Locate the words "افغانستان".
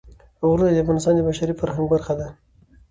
0.83-1.13